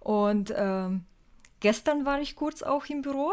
Und 0.00 0.52
ähm, 0.56 1.04
gestern 1.60 2.04
war 2.04 2.20
ich 2.20 2.36
kurz 2.36 2.62
auch 2.62 2.86
im 2.86 3.02
Büro, 3.02 3.32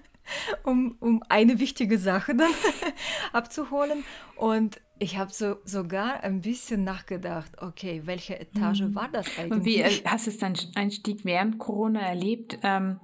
um, 0.64 0.96
um 1.00 1.22
eine 1.28 1.58
wichtige 1.58 1.98
Sache 1.98 2.34
dann 2.34 2.50
abzuholen. 3.32 4.04
Und 4.36 4.80
ich 4.98 5.18
habe 5.18 5.32
so, 5.32 5.56
sogar 5.64 6.22
ein 6.22 6.40
bisschen 6.40 6.84
nachgedacht, 6.84 7.60
okay, 7.60 8.02
welche 8.04 8.38
Etage 8.38 8.82
mhm. 8.82 8.94
war 8.94 9.08
das 9.08 9.26
eigentlich? 9.38 9.52
Und 9.52 9.64
wie 9.64 9.80
äh, 9.80 10.02
hast 10.04 10.26
du 10.26 10.30
deinen 10.30 10.56
Einstieg 10.74 11.24
während 11.24 11.58
Corona 11.58 12.00
erlebt? 12.00 12.58
Ähm, 12.62 13.00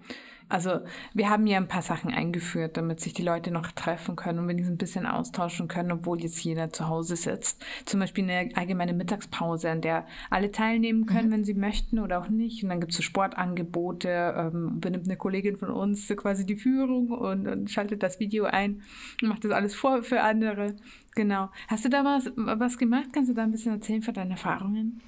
also 0.48 0.80
wir 1.14 1.30
haben 1.30 1.46
ja 1.46 1.56
ein 1.56 1.68
paar 1.68 1.82
Sachen 1.82 2.12
eingeführt, 2.12 2.76
damit 2.76 3.00
sich 3.00 3.14
die 3.14 3.22
Leute 3.22 3.50
noch 3.50 3.72
treffen 3.72 4.16
können 4.16 4.40
und 4.40 4.48
wenigstens 4.48 4.74
ein 4.74 4.78
bisschen 4.78 5.06
austauschen 5.06 5.68
können, 5.68 5.92
obwohl 5.92 6.20
jetzt 6.20 6.42
jeder 6.44 6.72
zu 6.72 6.88
Hause 6.88 7.16
sitzt. 7.16 7.64
Zum 7.84 8.00
Beispiel 8.00 8.28
eine 8.30 8.54
allgemeine 8.56 8.92
Mittagspause, 8.92 9.70
an 9.70 9.80
der 9.80 10.06
alle 10.30 10.50
teilnehmen 10.50 11.06
können, 11.06 11.28
mhm. 11.28 11.32
wenn 11.32 11.44
sie 11.44 11.54
möchten 11.54 11.98
oder 11.98 12.20
auch 12.20 12.28
nicht. 12.28 12.62
Und 12.62 12.68
dann 12.70 12.80
gibt 12.80 12.92
es 12.92 12.96
so 12.96 13.02
Sportangebote, 13.02 14.34
ähm, 14.36 14.80
benimmt 14.80 15.06
eine 15.06 15.16
Kollegin 15.16 15.56
von 15.56 15.70
uns 15.70 16.08
quasi 16.08 16.44
die 16.44 16.56
Führung 16.56 17.10
und, 17.10 17.48
und 17.48 17.70
schaltet 17.70 18.02
das 18.02 18.20
Video 18.20 18.44
ein 18.44 18.82
und 19.22 19.28
macht 19.28 19.44
das 19.44 19.52
alles 19.52 19.74
vor 19.74 20.02
für 20.02 20.20
andere. 20.20 20.76
Genau. 21.14 21.50
Hast 21.68 21.84
du 21.84 21.88
da 21.88 22.04
was, 22.04 22.30
was 22.36 22.78
gemacht? 22.78 23.08
Kannst 23.12 23.30
du 23.30 23.34
da 23.34 23.42
ein 23.42 23.50
bisschen 23.50 23.72
erzählen 23.72 24.02
von 24.02 24.14
deinen 24.14 24.30
Erfahrungen? 24.32 25.00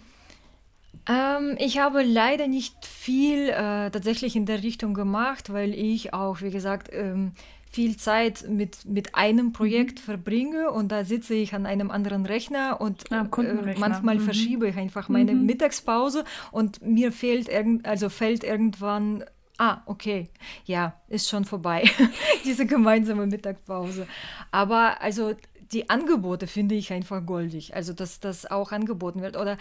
Ähm, 1.06 1.56
ich 1.58 1.78
habe 1.78 2.02
leider 2.02 2.48
nicht 2.48 2.86
viel 2.86 3.48
äh, 3.48 3.90
tatsächlich 3.90 4.36
in 4.36 4.46
der 4.46 4.62
Richtung 4.62 4.94
gemacht, 4.94 5.52
weil 5.52 5.74
ich 5.74 6.14
auch, 6.14 6.40
wie 6.40 6.50
gesagt, 6.50 6.88
ähm, 6.92 7.32
viel 7.74 7.96
Zeit 7.96 8.44
mit, 8.48 8.84
mit 8.84 9.16
einem 9.16 9.52
Projekt 9.52 9.98
mhm. 9.98 10.04
verbringe 10.04 10.70
und 10.70 10.92
da 10.92 11.04
sitze 11.04 11.34
ich 11.34 11.54
an 11.54 11.66
einem 11.66 11.90
anderen 11.90 12.24
Rechner 12.24 12.80
und 12.80 13.10
ah, 13.10 13.26
äh, 13.38 13.74
manchmal 13.78 14.16
mhm. 14.16 14.20
verschiebe 14.20 14.68
ich 14.68 14.76
einfach 14.76 15.08
meine 15.08 15.34
mhm. 15.34 15.44
Mittagspause 15.44 16.24
und 16.52 16.82
mir 16.82 17.10
fehlt 17.10 17.48
irgend, 17.48 17.84
also 17.84 18.08
fällt 18.08 18.44
irgendwann 18.44 19.24
Ah, 19.56 19.82
okay. 19.86 20.30
Ja, 20.64 21.00
ist 21.06 21.28
schon 21.28 21.44
vorbei. 21.44 21.84
Diese 22.44 22.66
gemeinsame 22.66 23.24
Mittagspause. 23.26 24.08
Aber 24.50 25.00
also 25.00 25.34
die 25.75 25.90
Angebote 25.90 26.47
finde 26.47 26.75
ich 26.75 26.93
einfach 26.93 27.25
goldig. 27.26 27.75
Also, 27.75 27.93
dass 27.93 28.21
das 28.21 28.50
auch 28.50 28.73
angeboten 28.73 29.21
wird. 29.21 29.37
Oder 29.37 29.59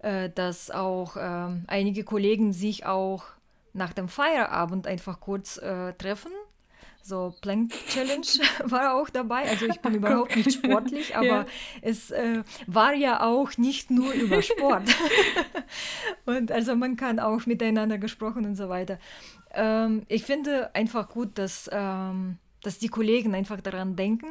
äh, 0.00 0.30
dass 0.30 0.70
auch 0.70 1.16
äh, 1.16 1.48
einige 1.66 2.04
Kollegen 2.04 2.52
sich 2.52 2.86
auch 2.86 3.24
nach 3.72 3.92
dem 3.92 4.08
Feierabend 4.08 4.86
einfach 4.86 5.20
kurz 5.20 5.58
äh, 5.58 5.92
treffen. 5.94 6.32
So 7.02 7.34
Plank 7.40 7.72
Challenge 7.88 8.26
war 8.64 8.94
auch 8.94 9.08
dabei. 9.10 9.42
Also 9.48 9.66
ich 9.66 9.80
bin 9.80 9.94
überhaupt 9.96 10.34
nicht 10.34 10.52
sportlich, 10.52 11.16
aber 11.16 11.26
ja. 11.26 11.46
es 11.82 12.10
äh, 12.10 12.42
war 12.66 12.94
ja 12.94 13.22
auch 13.22 13.56
nicht 13.58 13.90
nur 13.90 14.12
über 14.12 14.42
Sport. 14.42 14.82
und 16.24 16.50
also 16.50 16.74
man 16.74 16.96
kann 16.96 17.20
auch 17.20 17.46
miteinander 17.46 17.98
gesprochen 17.98 18.44
und 18.44 18.56
so 18.56 18.68
weiter. 18.68 18.98
Ähm, 19.54 20.02
ich 20.08 20.24
finde 20.24 20.74
einfach 20.74 21.08
gut, 21.08 21.38
dass, 21.38 21.70
ähm, 21.72 22.38
dass 22.62 22.78
die 22.78 22.88
Kollegen 22.88 23.34
einfach 23.34 23.60
daran 23.60 23.94
denken, 23.94 24.26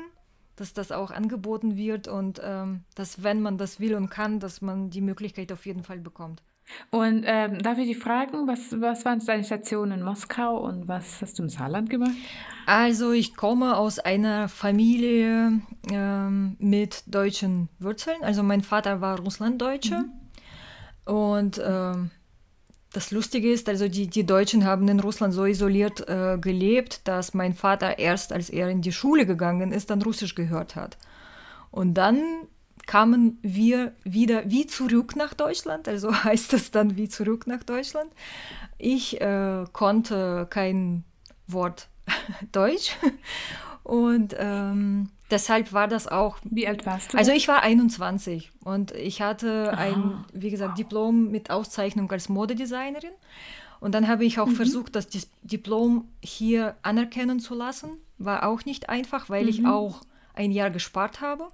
dass 0.56 0.74
das 0.74 0.92
auch 0.92 1.12
angeboten 1.12 1.76
wird 1.76 2.08
und 2.08 2.42
ähm, 2.44 2.84
dass, 2.96 3.24
wenn 3.24 3.42
man 3.42 3.58
das 3.58 3.80
will 3.80 3.96
und 3.96 4.10
kann, 4.10 4.40
dass 4.40 4.62
man 4.62 4.90
die 4.90 5.02
Möglichkeit 5.02 5.52
auf 5.52 5.66
jeden 5.66 5.84
Fall 5.84 6.00
bekommt. 6.00 6.42
Und 6.90 7.24
ähm, 7.28 7.60
darf 7.62 7.78
ich 7.78 7.88
dich 7.88 8.00
fragen, 8.00 8.48
was, 8.48 8.80
was 8.82 9.06
waren 9.06 9.24
deine 9.24 9.44
Stationen 9.44 10.00
in 10.00 10.06
Moskau 10.06 10.58
und 10.58 10.88
was 10.88 11.22
hast 11.22 11.38
du 11.38 11.44
im 11.44 11.50
Saarland 11.50 11.90
gemacht? 11.90 12.16
Also 12.66 13.12
ich 13.12 13.36
komme 13.36 13.78
aus 13.78 14.00
einer 14.00 14.50
Familie 14.50 15.62
ähm, 15.92 16.56
mit 16.60 17.04
deutschen 17.06 17.70
Wurzeln. 17.80 18.18
Also 18.24 18.42
mein 18.42 18.62
Vater 18.62 19.00
war 19.02 19.20
Russlanddeutscher 19.20 20.06
mhm. 20.06 21.14
und 21.14 21.62
ähm, 21.64 22.10
das 22.96 23.12
Lustige 23.12 23.52
ist, 23.52 23.68
also 23.68 23.88
die, 23.88 24.08
die 24.08 24.26
Deutschen 24.26 24.66
haben 24.66 24.88
in 24.88 25.00
Russland 25.00 25.34
so 25.34 25.46
isoliert 25.46 26.08
äh, 26.08 26.38
gelebt, 26.40 27.08
dass 27.08 27.34
mein 27.34 27.54
Vater 27.54 28.00
erst, 28.00 28.32
als 28.32 28.50
er 28.50 28.70
in 28.70 28.82
die 28.82 28.92
Schule 28.92 29.26
gegangen 29.26 29.72
ist, 29.72 29.90
dann 29.90 30.02
Russisch 30.02 30.36
gehört 30.36 30.76
hat. 30.76 30.98
Und 31.72 31.96
dann 31.96 32.48
kamen 32.86 33.38
wir 33.42 33.94
wieder 34.04 34.50
wie 34.50 34.68
zurück 34.68 35.16
nach 35.16 35.34
Deutschland, 35.34 35.88
also 35.88 36.14
heißt 36.24 36.54
das 36.54 36.72
dann 36.72 36.96
wie 36.96 37.10
zurück 37.10 37.48
nach 37.48 37.64
Deutschland. 37.64 38.12
Ich 38.78 39.20
äh, 39.20 39.66
konnte 39.74 40.48
kein 40.50 41.04
Wort 41.48 41.90
Deutsch 42.52 42.96
und 43.84 44.36
ähm, 44.38 45.10
deshalb 45.32 45.74
war 45.74 45.88
das 45.88 46.08
auch. 46.08 46.38
Wie 46.44 46.68
alt 46.68 46.86
warst 46.86 47.14
du? 47.14 47.18
Also 47.18 47.32
ich 47.32 47.48
war 47.48 47.62
21 47.62 48.52
und 48.64 48.92
ich 48.92 49.22
hatte 49.22 49.72
Aha. 49.74 49.82
ein, 49.82 50.26
wie 50.34 50.50
gesagt, 50.50 50.78
Diplom 50.78 51.32
mit 51.32 51.50
Auszeichnung 51.50 52.12
als 52.12 52.30
Modedesignerin. 52.30 53.14
Und 53.80 53.94
dann 53.94 54.08
habe 54.08 54.26
ich 54.26 54.40
auch 54.40 54.48
mhm. 54.48 54.56
versucht, 54.56 54.96
das 54.96 55.08
Diplom 55.44 56.08
hier 56.22 56.76
anerkennen 56.82 57.40
zu 57.40 57.54
lassen. 57.54 57.92
War 58.18 58.48
auch 58.48 58.66
nicht 58.66 58.90
einfach, 58.90 59.30
weil 59.30 59.44
mhm. 59.44 59.50
ich 59.50 59.66
auch 59.66 60.02
ein 60.34 60.52
Jahr 60.52 60.70
gespart 60.70 61.22
habe. 61.22 61.48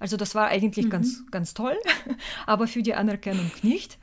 Also 0.00 0.16
das 0.16 0.34
war 0.34 0.48
eigentlich 0.48 0.86
mhm. 0.86 0.90
ganz, 0.90 1.24
ganz 1.30 1.54
toll, 1.54 1.76
aber 2.46 2.66
für 2.66 2.82
die 2.82 2.94
Anerkennung 2.94 3.50
nicht. 3.62 3.98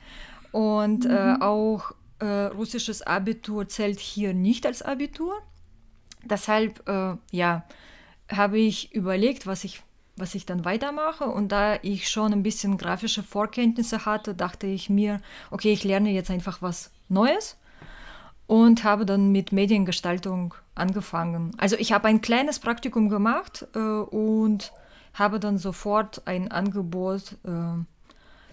Und 0.52 1.06
äh, 1.06 1.34
mhm. 1.34 1.42
auch 1.42 1.92
äh, 2.18 2.26
russisches 2.26 3.02
Abitur 3.02 3.68
zählt 3.68 4.00
hier 4.00 4.34
nicht 4.34 4.66
als 4.66 4.82
Abitur. 4.82 5.34
Deshalb, 6.24 6.88
äh, 6.88 7.16
ja, 7.30 7.64
habe 8.30 8.58
ich 8.58 8.94
überlegt, 8.94 9.46
was 9.46 9.64
ich, 9.64 9.82
was 10.16 10.34
ich 10.34 10.46
dann 10.46 10.64
weitermache. 10.64 11.26
Und 11.26 11.52
da 11.52 11.78
ich 11.82 12.08
schon 12.08 12.32
ein 12.32 12.42
bisschen 12.42 12.78
grafische 12.78 13.22
Vorkenntnisse 13.22 14.04
hatte, 14.04 14.34
dachte 14.34 14.66
ich 14.66 14.90
mir, 14.90 15.20
okay, 15.50 15.72
ich 15.72 15.84
lerne 15.84 16.10
jetzt 16.10 16.30
einfach 16.30 16.62
was 16.62 16.90
Neues 17.08 17.56
und 18.46 18.84
habe 18.84 19.06
dann 19.06 19.32
mit 19.32 19.52
Mediengestaltung 19.52 20.54
angefangen. 20.74 21.52
Also 21.58 21.76
ich 21.76 21.92
habe 21.92 22.08
ein 22.08 22.20
kleines 22.20 22.58
Praktikum 22.58 23.08
gemacht 23.08 23.66
äh, 23.74 23.78
und 23.78 24.72
habe 25.14 25.40
dann 25.40 25.58
sofort 25.58 26.26
ein 26.26 26.50
Angebot 26.50 27.36
äh, 27.44 27.82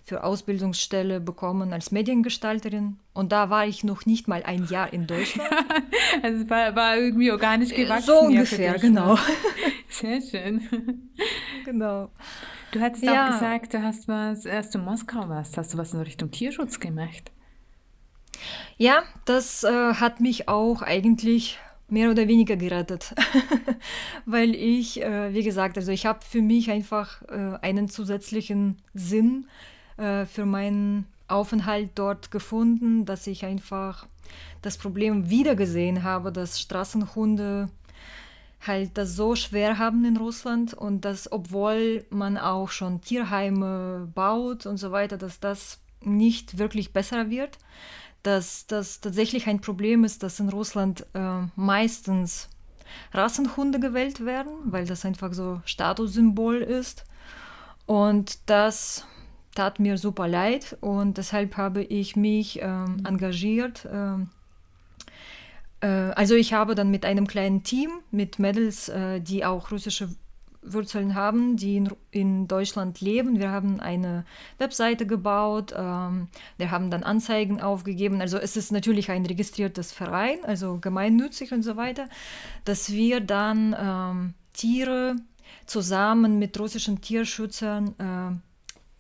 für 0.04 0.24
Ausbildungsstelle 0.24 1.22
bekommen 1.22 1.72
als 1.72 1.92
Mediengestalterin. 1.92 2.98
Und 3.14 3.32
da 3.32 3.50
war 3.50 3.66
ich 3.66 3.84
noch 3.84 4.06
nicht 4.06 4.28
mal 4.28 4.44
ein 4.44 4.66
Jahr 4.66 4.92
in 4.92 5.08
Deutschland. 5.08 5.50
also 6.24 6.50
war, 6.50 6.76
war 6.76 6.98
irgendwie 6.98 7.32
organisch 7.32 7.72
äh, 7.72 7.84
gewachsen. 7.84 8.06
So 8.06 8.20
ungefähr, 8.20 8.78
genau. 8.80 9.18
Sehr 9.90 10.22
schön. 10.22 11.10
Genau. 11.64 12.10
Du 12.72 12.82
hattest 12.82 13.04
ja. 13.04 13.28
auch 13.28 13.32
gesagt, 13.34 13.74
du 13.74 13.82
hast 13.82 14.08
was, 14.08 14.46
erst 14.46 14.76
in 14.76 14.84
Moskau 14.84 15.30
warst, 15.30 15.58
hast 15.58 15.74
du 15.74 15.78
was 15.78 15.94
in 15.94 16.02
Richtung 16.02 16.32
Tierschutz 16.32 16.80
gemacht? 16.80 17.32
Ja, 18.78 19.04
das 19.26 19.64
äh, 19.64 19.94
hat 19.94 20.20
mich 20.20 20.50
auch 20.50 20.82
eigentlich 20.82 21.60
mehr 21.88 22.10
oder 22.10 22.28
weniger 22.28 22.56
gerettet, 22.56 23.14
weil 24.26 24.56
ich, 24.56 25.02
äh, 25.02 25.34
wie 25.34 25.44
gesagt, 25.44 25.78
also 25.78 25.92
ich 25.92 26.06
habe 26.08 26.20
für 26.26 26.42
mich 26.42 26.72
einfach 26.72 27.22
äh, 27.30 27.58
einen 27.62 27.88
zusätzlichen 27.88 28.78
Sinn 28.94 29.46
äh, 29.98 30.26
für 30.26 30.46
meinen 30.46 31.06
Aufenthalt 31.28 31.92
dort 31.96 32.32
gefunden, 32.32 33.06
dass 33.06 33.28
ich 33.28 33.46
einfach 33.46 34.06
das 34.62 34.78
Problem 34.78 35.30
wiedergesehen 35.30 36.04
habe, 36.04 36.32
dass 36.32 36.60
Straßenhunde 36.60 37.70
halt 38.62 38.98
das 38.98 39.16
so 39.16 39.36
schwer 39.36 39.78
haben 39.78 40.06
in 40.06 40.18
Russland 40.18 40.74
und 40.74 41.02
dass 41.02 41.32
obwohl 41.32 42.06
man 42.10 42.38
auch 42.38 42.70
schon 42.70 43.02
Tierheime 43.02 44.10
baut 44.14 44.66
und 44.66 44.78
so 44.78 44.92
weiter, 44.92 45.18
dass 45.18 45.40
das 45.40 45.80
nicht 46.02 46.58
wirklich 46.58 46.94
besser 46.94 47.30
wird, 47.30 47.58
dass 48.24 48.66
das 48.68 49.02
tatsächlich 49.02 49.48
ein 49.48 49.60
Problem 49.60 50.04
ist, 50.04 50.24
dass 50.24 50.40
in 50.40 50.50
Russland 50.50 51.06
äh, 51.14 51.42
meistens 51.56 52.48
Rassenhunde 53.12 53.80
gewählt 53.80 54.26
werden, 54.26 54.54
weil 54.66 54.86
das 54.86 55.06
einfach 55.06 55.34
so 55.34 55.62
Statussymbol 55.66 56.58
ist. 56.58 57.06
Und 57.86 58.40
das 58.50 59.06
tat 59.56 59.80
mir 59.80 59.98
super 59.98 60.28
leid 60.28 60.78
und 60.82 61.18
deshalb 61.18 61.58
habe 61.58 61.84
ich 61.84 62.16
mich 62.16 62.60
ähm, 62.62 63.04
engagiert. 63.06 63.88
Ähm, 63.92 64.30
äh, 65.82 65.88
also 65.88 66.36
ich 66.36 66.54
habe 66.54 66.76
dann 66.76 66.90
mit 66.90 67.06
einem 67.06 67.28
kleinen 67.28 67.64
Team, 67.64 67.90
mit 68.12 68.40
Mädels, 68.40 68.90
äh, 68.90 69.20
die 69.20 69.46
auch 69.46 69.72
russische 69.72 70.10
Wurzeln 70.66 71.14
haben, 71.14 71.58
die 71.58 71.78
in, 71.78 71.90
in, 72.12 72.48
Deutschland 72.48 73.02
leben. 73.02 73.38
Wir 73.38 73.52
haben 73.52 73.80
eine 73.80 74.26
Webseite 74.58 75.06
gebaut, 75.06 75.74
ähm, 75.76 76.28
wir 76.58 76.72
haben 76.72 76.90
dann 76.90 77.04
Anzeigen 77.04 77.62
aufgegeben. 77.62 78.22
Also 78.22 78.38
es 78.38 78.56
ist 78.56 78.72
natürlich 78.72 79.12
ein 79.12 79.26
registriertes 79.26 79.92
Verein, 79.92 80.40
also 80.44 80.78
gemeinnützig 80.80 81.52
und 81.52 81.64
so 81.64 81.76
weiter, 81.76 82.08
dass 82.64 82.92
wir 82.92 83.20
dann 83.20 83.76
ähm, 83.78 84.34
Tiere 84.54 85.18
zusammen 85.66 86.40
mit 86.40 86.58
russischen 86.60 87.02
Tierschützern 87.02 87.96
äh, 88.00 88.53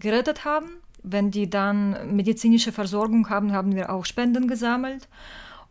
gerettet 0.03 0.45
haben. 0.45 0.67
Wenn 1.01 1.31
die 1.31 1.49
dann 1.49 2.15
medizinische 2.15 2.71
Versorgung 2.71 3.29
haben, 3.29 3.51
haben 3.51 3.75
wir 3.75 3.91
auch 3.91 4.05
Spenden 4.05 4.47
gesammelt. 4.47 5.09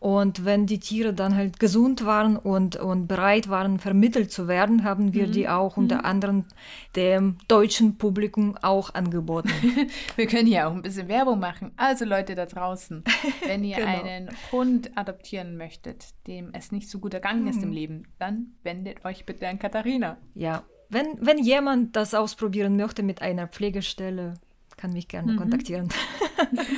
Und 0.02 0.44
wenn 0.44 0.66
die 0.66 0.80
Tiere 0.80 1.14
dann 1.14 1.36
halt 1.36 1.60
gesund 1.60 2.04
waren 2.04 2.36
und, 2.36 2.74
und 2.74 3.06
bereit 3.06 3.48
waren, 3.48 3.78
vermittelt 3.78 4.32
zu 4.32 4.48
werden, 4.48 4.82
haben 4.82 5.14
wir 5.14 5.28
mhm. 5.28 5.32
die 5.32 5.48
auch 5.48 5.76
unter 5.76 5.98
mhm. 5.98 6.04
anderem 6.04 6.44
dem 6.96 7.36
deutschen 7.46 7.98
Publikum 7.98 8.58
auch 8.62 8.94
angeboten. 8.94 9.52
wir 10.16 10.26
können 10.26 10.48
hier 10.48 10.66
auch 10.66 10.72
ein 10.72 10.82
bisschen 10.82 11.06
Werbung 11.06 11.38
machen. 11.38 11.70
Also 11.76 12.04
Leute 12.04 12.34
da 12.34 12.46
draußen, 12.46 13.04
wenn 13.46 13.62
ihr 13.62 13.76
genau. 13.76 14.02
einen 14.02 14.30
Hund 14.50 14.90
adoptieren 14.96 15.56
möchtet, 15.56 16.04
dem 16.26 16.50
es 16.52 16.72
nicht 16.72 16.90
so 16.90 16.98
gut 16.98 17.14
ergangen 17.14 17.42
mhm. 17.42 17.48
ist 17.48 17.62
im 17.62 17.68
mhm. 17.68 17.74
Leben, 17.74 18.02
dann 18.18 18.56
wendet 18.64 19.04
euch 19.04 19.24
bitte 19.24 19.46
an 19.46 19.60
Katharina. 19.60 20.16
Ja, 20.34 20.64
wenn, 20.92 21.18
wenn 21.20 21.38
jemand 21.38 21.96
das 21.96 22.14
ausprobieren 22.14 22.76
möchte 22.76 23.02
mit 23.02 23.22
einer 23.22 23.48
Pflegestelle, 23.48 24.34
kann 24.76 24.92
mich 24.92 25.08
gerne 25.08 25.32
mhm. 25.32 25.36
kontaktieren. 25.36 25.88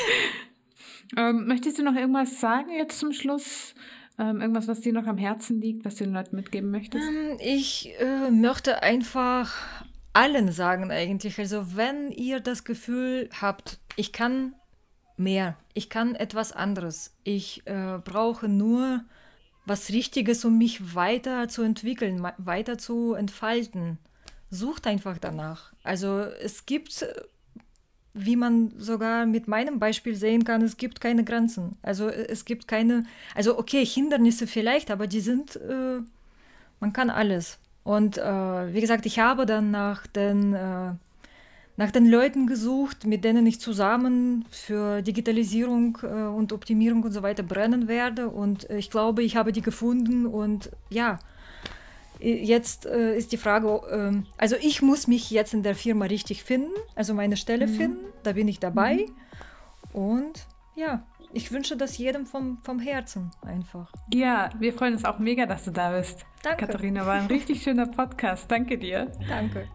ähm, 1.16 1.46
möchtest 1.46 1.78
du 1.78 1.82
noch 1.82 1.94
irgendwas 1.94 2.40
sagen 2.40 2.70
jetzt 2.70 2.98
zum 2.98 3.12
Schluss? 3.12 3.74
Ähm, 4.18 4.40
irgendwas, 4.40 4.68
was 4.68 4.80
dir 4.80 4.92
noch 4.92 5.06
am 5.06 5.18
Herzen 5.18 5.60
liegt, 5.60 5.84
was 5.84 5.96
du 5.96 6.04
den 6.04 6.12
Leuten 6.12 6.36
mitgeben 6.36 6.70
möchtest? 6.70 7.04
Ähm, 7.08 7.36
ich 7.40 7.92
äh, 7.98 8.30
möchte 8.30 8.82
einfach 8.82 9.56
allen 10.12 10.52
sagen 10.52 10.92
eigentlich, 10.92 11.38
also 11.40 11.76
wenn 11.76 12.12
ihr 12.12 12.38
das 12.38 12.62
Gefühl 12.62 13.28
habt, 13.40 13.80
ich 13.96 14.12
kann 14.12 14.54
mehr, 15.16 15.56
ich 15.74 15.90
kann 15.90 16.14
etwas 16.14 16.52
anderes, 16.52 17.16
ich 17.24 17.66
äh, 17.66 17.98
brauche 17.98 18.48
nur 18.48 19.04
was 19.66 19.90
Richtiges, 19.90 20.44
um 20.44 20.58
mich 20.58 20.94
weiter 20.94 21.48
zu 21.48 21.62
entwickeln, 21.62 22.26
weiter 22.38 22.78
zu 22.78 23.14
entfalten. 23.14 23.98
Sucht 24.50 24.86
einfach 24.86 25.18
danach. 25.18 25.72
Also 25.82 26.20
es 26.20 26.66
gibt, 26.66 27.06
wie 28.12 28.36
man 28.36 28.72
sogar 28.78 29.26
mit 29.26 29.48
meinem 29.48 29.78
Beispiel 29.78 30.14
sehen 30.14 30.44
kann, 30.44 30.62
es 30.62 30.76
gibt 30.76 31.00
keine 31.00 31.24
Grenzen. 31.24 31.76
Also 31.82 32.08
es 32.08 32.44
gibt 32.44 32.68
keine, 32.68 33.04
also 33.34 33.58
okay, 33.58 33.84
Hindernisse 33.84 34.46
vielleicht, 34.46 34.90
aber 34.90 35.06
die 35.06 35.20
sind, 35.20 35.56
äh, 35.56 36.00
man 36.80 36.92
kann 36.92 37.10
alles. 37.10 37.58
Und 37.82 38.18
äh, 38.18 38.74
wie 38.74 38.80
gesagt, 38.80 39.06
ich 39.06 39.18
habe 39.18 39.44
dann 39.46 39.70
nach 39.70 40.06
den 40.06 40.54
äh, 40.54 40.92
nach 41.76 41.90
den 41.90 42.06
Leuten 42.06 42.46
gesucht, 42.46 43.04
mit 43.04 43.24
denen 43.24 43.46
ich 43.46 43.60
zusammen 43.60 44.44
für 44.50 45.02
Digitalisierung 45.02 45.98
äh, 46.02 46.06
und 46.06 46.52
Optimierung 46.52 47.02
und 47.02 47.12
so 47.12 47.22
weiter 47.22 47.42
brennen 47.42 47.88
werde. 47.88 48.28
Und 48.28 48.70
äh, 48.70 48.78
ich 48.78 48.90
glaube, 48.90 49.22
ich 49.22 49.36
habe 49.36 49.52
die 49.52 49.62
gefunden. 49.62 50.26
Und 50.26 50.70
ja, 50.88 51.18
jetzt 52.20 52.86
äh, 52.86 53.16
ist 53.16 53.32
die 53.32 53.36
Frage, 53.36 53.80
ähm, 53.90 54.26
also 54.38 54.56
ich 54.60 54.82
muss 54.82 55.08
mich 55.08 55.30
jetzt 55.30 55.52
in 55.52 55.62
der 55.64 55.74
Firma 55.74 56.04
richtig 56.04 56.44
finden, 56.44 56.72
also 56.94 57.12
meine 57.12 57.36
Stelle 57.36 57.66
mhm. 57.66 57.74
finden. 57.74 58.06
Da 58.22 58.32
bin 58.32 58.46
ich 58.46 58.60
dabei. 58.60 59.06
Mhm. 59.92 60.00
Und 60.00 60.46
ja, 60.76 61.04
ich 61.32 61.50
wünsche 61.50 61.76
das 61.76 61.98
jedem 61.98 62.26
vom, 62.26 62.58
vom 62.62 62.78
Herzen 62.78 63.32
einfach. 63.42 63.92
Ja, 64.12 64.50
wir 64.60 64.72
freuen 64.72 64.94
uns 64.94 65.04
auch 65.04 65.18
mega, 65.18 65.46
dass 65.46 65.64
du 65.64 65.72
da 65.72 65.90
bist. 65.90 66.24
Danke. 66.44 66.66
Katharina, 66.66 67.04
war 67.04 67.14
ein 67.14 67.26
richtig 67.26 67.62
schöner 67.64 67.86
Podcast. 67.86 68.48
Danke 68.48 68.78
dir. 68.78 69.10
Danke. 69.28 69.66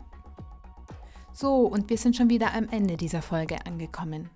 So, 1.32 1.66
und 1.66 1.88
wir 1.90 1.98
sind 1.98 2.16
schon 2.16 2.30
wieder 2.30 2.54
am 2.54 2.68
Ende 2.68 2.96
dieser 2.96 3.22
Folge 3.22 3.64
angekommen. 3.66 4.30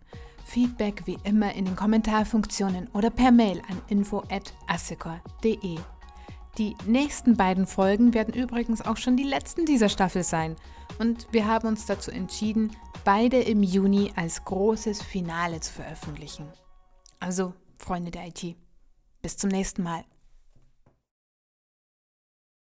Feedback 0.45 1.03
wie 1.07 1.19
immer 1.25 1.53
in 1.55 1.65
den 1.65 1.77
Kommentarfunktionen 1.77 2.89
oder 2.95 3.11
per 3.11 3.33
Mail 3.33 3.61
an 3.69 3.81
info@assecor.de. 3.89 5.79
Die 6.59 6.77
nächsten 6.87 7.37
beiden 7.37 7.67
Folgen 7.67 8.15
werden 8.15 8.33
übrigens 8.33 8.81
auch 8.81 8.97
schon 8.97 9.17
die 9.17 9.25
letzten 9.25 9.67
dieser 9.67 9.91
Staffel 9.91 10.23
sein 10.23 10.57
und 10.99 11.27
wir 11.33 11.47
haben 11.47 11.69
uns 11.69 11.85
dazu 11.85 12.11
entschieden, 12.11 12.71
beide 13.05 13.41
im 13.41 13.63
Juni 13.63 14.13
als 14.17 14.45
großes 14.45 15.03
Finale 15.03 15.61
zu 15.61 15.73
veröffentlichen. 15.75 16.49
Also, 17.21 17.53
Freunde 17.77 18.11
der 18.11 18.29
IT, 18.29 18.57
bis 19.21 19.37
zum 19.37 19.51
nächsten 19.51 19.83
Mal. 19.83 20.05